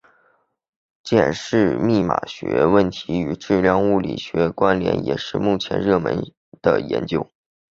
[1.03, 6.19] 检视密码学问题与量子物理间的关连也是目前热门
[6.59, 7.29] 的研究。